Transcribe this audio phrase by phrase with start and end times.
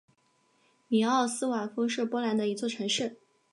[0.87, 3.19] 米沃斯瓦夫是波兰的一座城市。